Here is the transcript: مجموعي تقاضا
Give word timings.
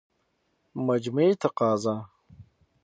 مجموعي 0.85 1.33
تقاضا 1.43 1.95